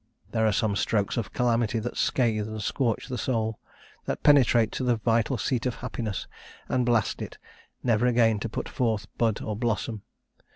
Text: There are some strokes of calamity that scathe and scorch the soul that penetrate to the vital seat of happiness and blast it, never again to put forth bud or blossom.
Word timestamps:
There 0.31 0.47
are 0.47 0.51
some 0.51 0.75
strokes 0.75 1.15
of 1.15 1.31
calamity 1.31 1.77
that 1.77 1.95
scathe 1.95 2.47
and 2.47 2.59
scorch 2.59 3.07
the 3.07 3.19
soul 3.19 3.59
that 4.05 4.23
penetrate 4.23 4.71
to 4.71 4.83
the 4.83 4.95
vital 4.95 5.37
seat 5.37 5.67
of 5.67 5.75
happiness 5.75 6.25
and 6.67 6.87
blast 6.87 7.21
it, 7.21 7.37
never 7.83 8.07
again 8.07 8.39
to 8.39 8.49
put 8.49 8.67
forth 8.67 9.05
bud 9.19 9.43
or 9.43 9.55
blossom. 9.55 10.01